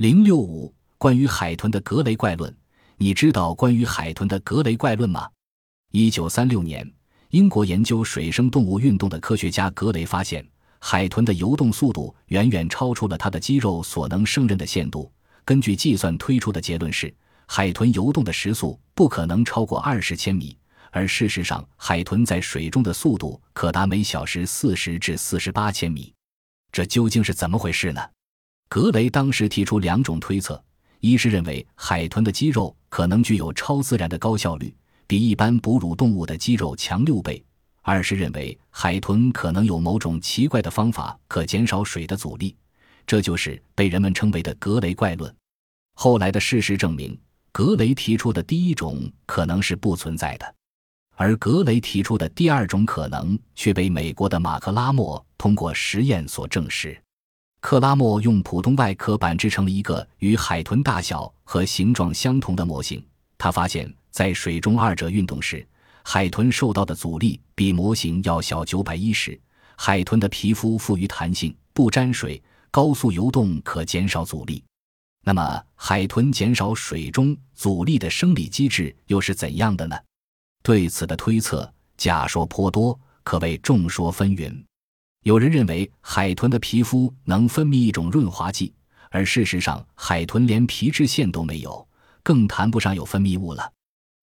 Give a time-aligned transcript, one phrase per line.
[0.00, 2.56] 零六五，关于海豚的格雷怪论，
[2.96, 5.28] 你知道关于海豚的格雷怪论吗？
[5.90, 6.90] 一九三六年，
[7.28, 10.42] 英国研究水生动物运动的科学家格雷发现，
[10.78, 15.12] 海豚的游动速度远远超出了它的肌肉所能胜任的限度。
[15.44, 17.14] 根据计算推出的结论是，
[17.44, 20.56] 海豚游动的时速不可能超过二十千米。
[20.92, 26.10] 而事实上，海豚在水中的速度可达每小时四十至四十八千米，
[26.72, 28.00] 这究竟是怎么回事呢？
[28.70, 30.62] 格雷当时提出两种推测：
[31.00, 34.72] 一是认为海豚的肌肉可能具有超自然的高效率，
[35.08, 37.42] 比一般哺乳动物的肌肉强六倍；
[37.82, 42.54] 二是认为海豚可能有某种奇怪的方法可减少水的阻力，
[43.04, 45.34] 这就是被人们称为的格雷怪论。
[45.96, 47.18] 后来的事实证明，
[47.50, 50.54] 格雷提出的第一种可能是不存在的。
[51.16, 56.96] 而格雷提出的第二种可能却被美国的马克拉莫通过实验所证实。
[57.60, 63.04] 克拉莫用普通外壳板制成了一个与海豚大小和形状相同的模型。
[63.36, 65.66] 他发现，在水中二者运动时，
[66.02, 69.38] 海豚受到的阻力比模型要小九百一十。
[69.76, 74.62] 海豚的皮肤富于弹性，不沾水，高速游动可减少阻力。
[75.24, 79.96] 那么，海豚减少水中阻力的生理机制又是怎样的呢？
[80.62, 84.62] 对此的推测假说颇多，可谓众说纷纭。
[85.24, 88.72] 有人认为海豚的皮肤能分泌一种润滑剂，
[89.10, 91.86] 而事实上海豚连皮脂腺都没有，
[92.22, 93.70] 更谈不上有分泌物了。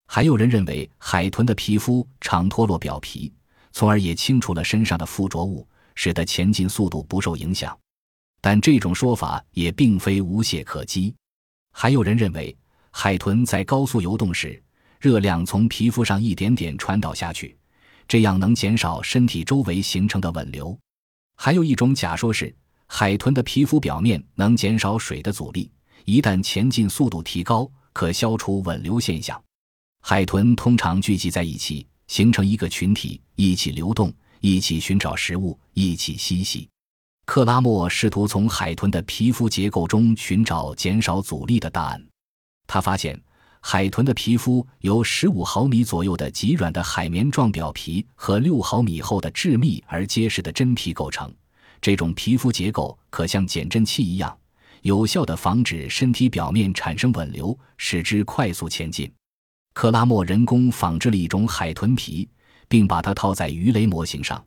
[0.07, 3.31] 还有人认为海豚的皮肤常脱落表皮，
[3.71, 7.77] 从而也清除了身上的附着物，使得前进速度不受影响。
[8.41, 11.13] 但这种说法也并非无懈可击。
[11.73, 12.57] 还有人认为
[12.89, 14.59] 海豚在高速游动时，
[14.99, 17.55] 热量从皮肤上一点点传导下去，
[18.07, 20.75] 这样能减少身体周围形成的稳流。
[21.37, 22.53] 还有一种假说是，
[22.87, 25.71] 海豚的皮肤表面能减少水的阻力，
[26.03, 29.41] 一旦前进速度提高，可消除稳流现象。
[30.01, 34.11] 海豚通常聚集在一起，形成一个群体，一起流动，
[34.41, 36.67] 一起寻找食物，一起嬉戏。
[37.25, 42.03] 克拉默试图从海豚的皮肤结构中寻找减少阻力的答案，
[42.65, 43.17] 他发现。
[43.69, 51.29] 海豚的皮肤由十五毫米左右的极软的海绵状表皮和六毫米厚的致密而结实的真皮构成。
[51.81, 54.33] 这种皮肤结构可像减震器一样，
[54.83, 59.11] 有效地防止身体表面产生稳流，使之快速前进。
[59.73, 62.25] 克拉默人工仿制了一种海豚皮，
[62.69, 64.41] 并把它套在鱼雷模型上，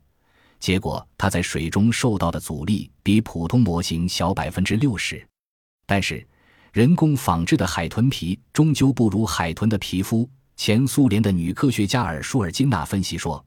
[0.59, 5.23] 结果它在水中受到的阻力比普通模型小百分之六十。
[5.85, 6.27] 但是。
[6.71, 10.29] 人工仿制的海豚皮终究不如海豚的皮肤。
[10.55, 13.43] 前苏联的女科学家尔舒尔金娜分析说，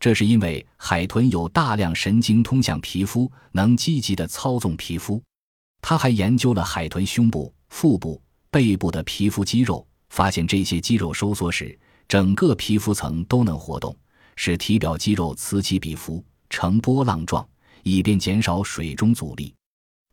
[0.00, 5.22] 这是因为海豚有大量神经通向皮肤，能积极地操纵皮肤。
[5.82, 8.20] 他还研究了海豚胸部、腹部、
[8.50, 13.96] 背部的皮肤肌肉，发现这些肌肉收缩时，整个皮肤层都能活动，
[14.34, 17.46] 使体表肌肉此起彼伏，呈波浪状，
[17.84, 19.54] 以便减少水中阻力。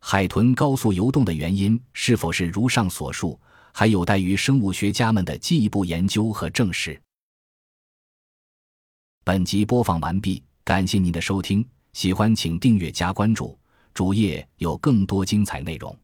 [0.04, 3.40] 海豚高速游动的原因是否是如上所述，
[3.72, 7.00] 还有待于生物学家们的进一步研究和证实。
[9.22, 13.56] 本集播放完毕，感谢您的收听，喜欢请订阅加关注，
[13.94, 15.96] 主页有更多精彩内容。